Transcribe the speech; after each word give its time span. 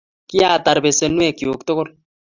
kiatar 0.29 0.77
besenwek 0.83 1.35
chu 1.39 1.51
tugul. 1.65 1.89